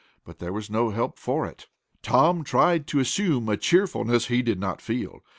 But 0.25 0.39
there 0.39 0.51
was 0.51 0.67
no 0.67 0.89
help 0.89 1.19
for 1.19 1.45
it. 1.45 1.67
Tom 2.01 2.43
tried 2.43 2.87
to 2.87 2.99
assume 2.99 3.47
a 3.47 3.55
cheerfulness 3.55 4.29
he 4.29 4.41
did 4.41 4.59
not 4.59 4.81
feel. 4.81 5.19